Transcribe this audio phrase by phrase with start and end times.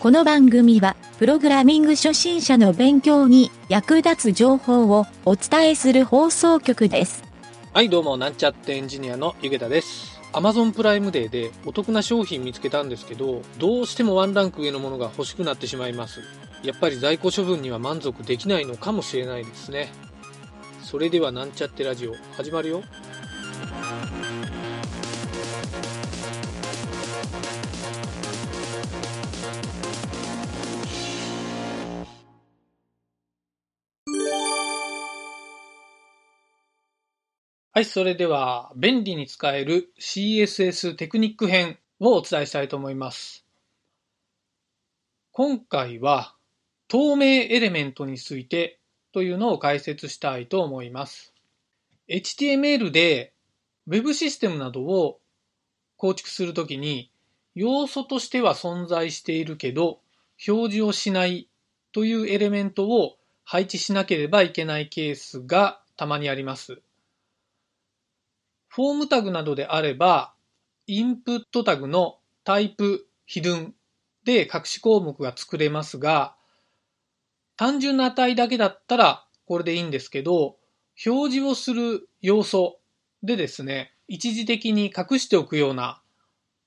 [0.00, 7.22] この番組は、プログラミング初心者の勉強に役立つ情報をお伝えする放送局です。
[7.74, 10.18] はい、どうも、なんちゃってエンジニアのゆげたです。
[10.32, 16.20] Amazon プライムデーでお得な商品見つけたんですけど、どうしてもワンランク上のものが欲しくなってしまいます。
[16.62, 19.92] やっぱり在庫処分には満足できないのかもしれないですね。
[20.82, 22.82] それではなんちゃってラジオ始まるよ。
[37.72, 43.46] はい、それでは便利に使える CSS テクニック編をお伝えしたいと思います。
[45.30, 46.34] 今回は
[46.88, 48.80] 透明エレメントについて
[49.12, 51.32] というのを解説したいと思います。
[52.08, 53.34] HTML で
[53.86, 55.20] Web システムなどを
[55.96, 57.12] 構築するときに
[57.54, 60.00] 要素としては存在しているけど
[60.44, 61.48] 表示をしない
[61.92, 66.82] というエレメントを配置しなければいけないケースがたまにあります。
[68.70, 70.32] フォームタグなどであれば、
[70.86, 73.74] インプットタグのタイプ、ヒドゥン
[74.24, 76.36] で隠し項目が作れますが、
[77.56, 80.56] 単純な値だけだったらこれでいいんですけど、
[81.04, 82.78] 表示をする要素
[83.24, 86.00] でですね、一時的に隠しておくような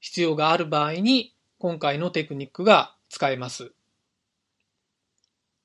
[0.00, 3.70] 必要がある場合に、今回のテクニックが使えます。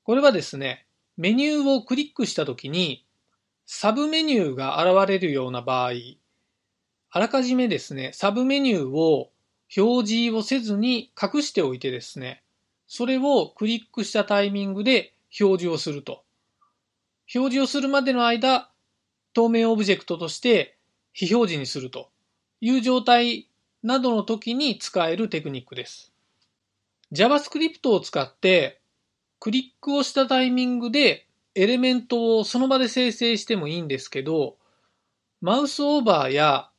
[0.04, 0.86] これはですね、
[1.18, 3.08] メニューをクリックしたときに、
[3.66, 5.94] サブメニューが現れるような場合、
[7.18, 9.32] あらかじめですね、サブメニューを
[9.76, 12.44] 表示をせずに隠しておいてですね、
[12.86, 16.24] それをクリックしたタイミングで表示をすると。
[17.34, 18.70] 表示をするまでの間、
[19.34, 20.78] 透明オブジェクトとして
[21.12, 22.12] 非表示にすると
[22.62, 23.48] いう状態
[23.82, 26.14] などの時に使えるテクニックです。
[27.14, 28.80] JavaScript を使って
[29.40, 31.26] クリックをしたタイミングで
[31.56, 34.56] エレメントをその場で生成してもいいんですけど、
[35.42, 36.70] マウスオーバーや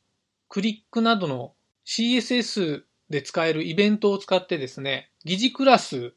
[0.49, 1.55] クリックなどの
[1.87, 6.13] CSS で使えるイベントを使ってですね、疑似クラス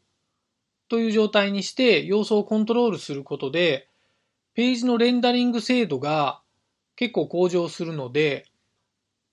[0.89, 3.87] という状態にして要素をコントロールすることで、
[4.53, 6.41] ページのレンダリング精度が
[6.95, 8.45] 結構向上するので、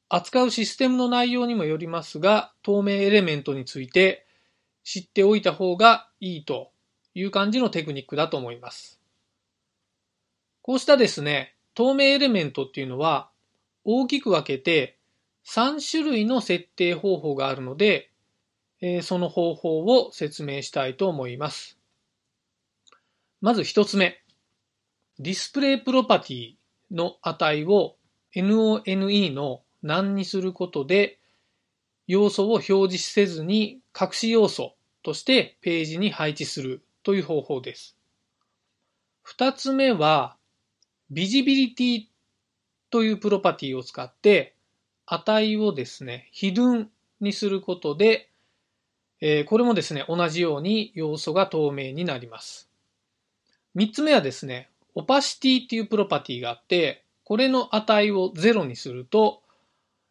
[0.09, 4.27] 扱うシステムの内容にもよりますが、透明エレメントについて
[4.85, 6.71] 知っておいた方がいいと
[7.15, 9.01] いう感じのテクニックだと思います。
[10.63, 13.31] こうしたですね、透明エレメントっていうのは
[13.91, 14.99] 大きく分けて
[15.47, 18.11] 3種類の設定方法があるので、
[18.83, 21.79] えーその方法を説明したいと思います。
[23.41, 24.23] まず一つ目。
[25.19, 26.55] ディスプレイプロパティ
[26.91, 27.97] の値を
[28.37, 31.19] none の何にすることで
[32.07, 37.97] 要素を表示せずに隠し要素としてページに配置するという方法です。
[39.23, 40.37] 二つ目は、
[41.11, 42.08] ビジビリティ
[42.91, 44.55] というプロパティを使って、
[45.07, 46.91] 値をですね、ヒドゥン
[47.21, 48.29] にすることで、
[49.21, 52.69] えーこれもですね、同じように要素が透明になります。
[53.75, 59.43] 三つ目はですね、オパシティっていうプロパティがあって、これの値を0にすると、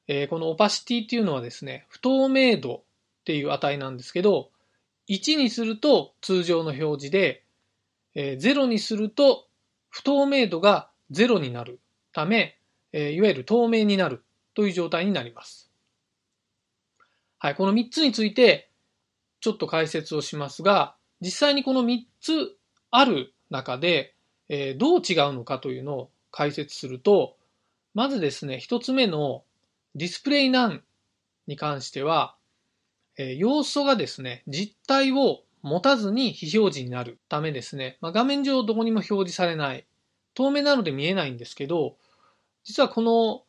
[0.07, 2.81] えーこのオパシティっていうのはですね、不透明度っ
[3.23, 4.49] ていう値なんですけど、
[5.09, 7.43] 1にすると通常の表示で、
[8.15, 9.47] えー0にすると
[9.89, 11.79] 不透明度が0になる
[12.13, 12.56] ため、
[12.99, 14.23] えいわゆる透明になる
[14.55, 15.69] という状態になります。
[17.37, 18.71] はい、この3つについて
[19.39, 22.57] ちょっと解説をしますが、実際にこの3つ
[22.89, 24.15] ある中で、
[24.49, 27.37] えどう違うのかというのを解説すると、
[27.93, 29.43] まずですね、1つ目の
[29.93, 30.83] ディスプレイナン
[31.45, 32.35] に関しては、
[33.17, 39.85] え要素がですね、実体を持たずに非表示になるためですね、ま、画面上どこにも表示されない。
[40.33, 41.97] 透明なので見えないんですけど、
[42.67, 43.45] 実はこの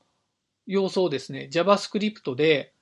[0.69, 2.73] 要素をですね、JavaScript で、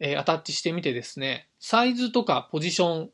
[0.00, 3.10] えーアタッチしてみてですね、サイズとかポジションっ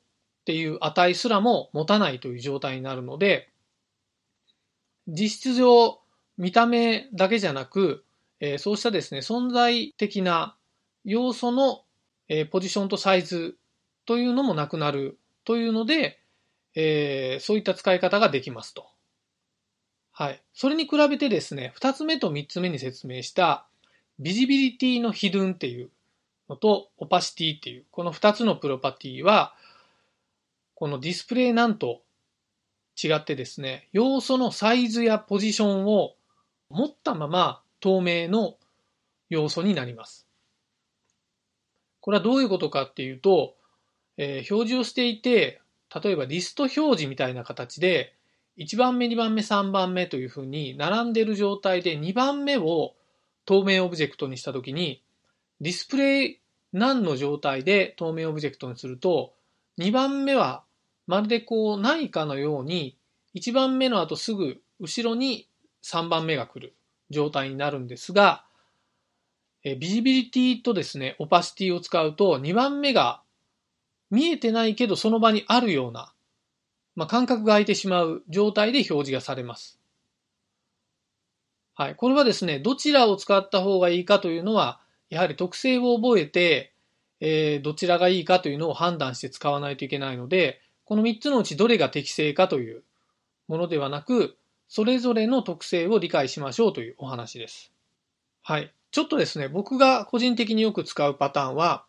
[0.47, 3.51] ていう値すらも持たないという状態になるので、
[5.09, 6.01] 実質上
[6.39, 8.03] 見た目だけじゃなく、
[8.41, 10.57] えーそうしたですね、存在的な
[11.05, 11.85] 要素の、
[12.29, 13.59] えーポジションとサイズ
[14.07, 16.19] というのもなくなるというので、
[16.75, 18.89] えーそういった使い方ができますと。
[20.21, 20.43] はい。
[20.53, 23.65] それに比べてですね、二つ目と三つ目に説明した、
[24.19, 25.89] ビジビリティのヒドゥンっていう
[26.51, 29.55] のと、オパシティっていう、この二つのプロパティは、
[30.75, 32.03] このディスプレイなんと
[33.03, 36.13] 違ってですね、要素のサイズやポジションを
[36.69, 38.57] 持ったまま透明の
[39.31, 40.27] 要素になります。
[42.03, 43.55] これはどういうことかっていうと、
[44.19, 45.63] えー表示をしていて、
[46.05, 48.13] 例えばリスト表示みたいな形で、
[48.61, 52.93] 1番目、2番目、3番目というふうに並んでる状態で2番目を
[53.47, 55.03] 透明オブジェクトにしたときに、
[55.63, 59.33] display none の状態で透明オブジェクトにすると、
[59.79, 60.63] 2番目は
[61.07, 62.99] まるでこうないかのように、
[63.35, 65.49] 1番目の後すぐ後ろに
[65.83, 66.75] 3番目が来る
[67.09, 68.45] 状態になるんですが、
[69.65, 73.23] え visibility とですね、 opacity を使うと2番目が
[74.11, 76.13] 見えてないけどその場にあるような、
[76.97, 79.81] まあ、間隔が空いてしまう状態で表示がされます。
[81.75, 81.95] はい。
[81.95, 86.73] これはですね、どちらを使った方がいいかというのは、やはり特性を覚えて、
[87.21, 92.83] えーどちらがいいかというのを判断して使わないといけないので、この3つのうちどれが適正かという
[93.49, 94.37] ものではなく、
[94.69, 97.73] それぞれの特性を理解しましょうというお話です。
[98.43, 98.73] はい。
[98.91, 101.85] ちょっとですね、僕が個人的によく使うパターンは、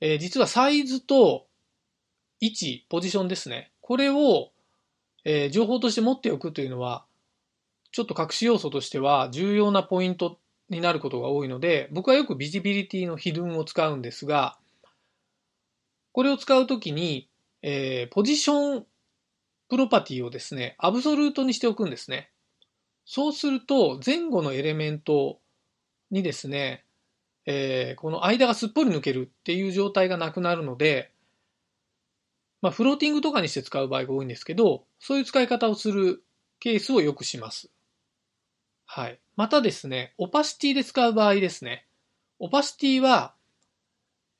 [0.00, 1.46] えー実はサイズと
[2.40, 3.72] 位置、ポジションですね。
[3.86, 4.50] これを、
[5.24, 7.04] えー情報として持っておくというのは、
[7.92, 14.58] ちょっと隠し要素としては重要なポイントになることが多いので、僕はよくビジビリティのヒドゥンを使うんですが、
[16.10, 17.28] これを使うときに、
[17.62, 18.86] えーポジション
[19.68, 22.32] プロパティをですね、アブソルートにしておくんですね。
[23.04, 25.38] そうすると、前後のエレメント
[26.10, 26.82] にですね、
[27.44, 31.12] えーこの間がすっぽり抜けるっていう状態がなくなるので、
[32.62, 36.22] まあ、フローティングとかにして使う場合が多いんですけど、そういう使い方をする
[36.58, 37.70] ケースをよくします。
[38.86, 39.18] はい。
[39.36, 41.86] またですね、オパシティで使う場合ですね。
[42.38, 43.34] オパシティは、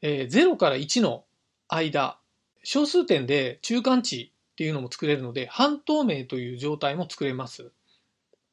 [0.02, 1.24] えー0から1の
[1.68, 2.18] 間、
[2.62, 7.70] 小数点で中間値っていうのも作れるので、半透明という状態も作れます。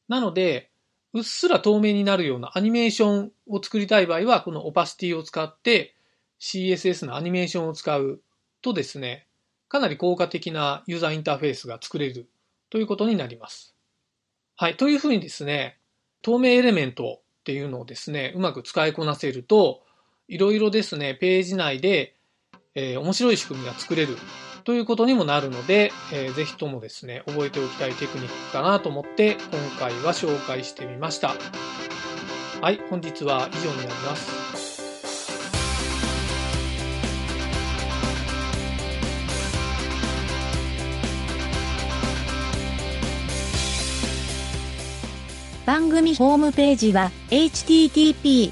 [0.08, 0.70] なので、
[1.14, 5.96] うっすら透明になるようなアニメーションを作りたい場合は、このオパシティを使って
[6.42, 8.22] CSS のアニメーションを使う
[8.62, 9.28] とですね、
[9.74, 12.30] かなり効果的なユーザーインターフェースが作れる
[12.70, 13.76] ということになります。
[14.56, 14.78] はい。
[14.78, 15.80] というふうにですね、
[16.22, 19.82] 透明エレメントっていうのをですね、うまく使いこなせると、
[20.28, 22.16] いろいろですね、ページ内で、
[22.76, 24.16] えー面白い仕組みが作れる
[24.64, 31.34] ということにもなるので、えーぜひともですね、覚えておきたいテクニックかなと思って、今回は紹介してみました。
[32.62, 34.63] はい、本日は以上になります。
[45.66, 48.52] 番組ホームページは http://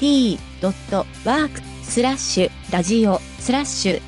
[0.00, 4.07] mynt.work スラッシュラジオスラッシュ